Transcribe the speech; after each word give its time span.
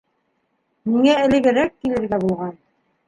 -Миңә 0.93 1.13
элегерәк 1.25 1.77
килергә 1.85 2.23
булған. 2.25 2.57